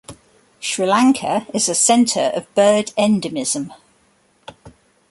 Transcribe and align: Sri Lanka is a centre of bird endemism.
Sri 0.59 0.87
Lanka 0.87 1.45
is 1.53 1.69
a 1.69 1.75
centre 1.75 2.31
of 2.33 2.51
bird 2.55 2.87
endemism. 2.97 3.71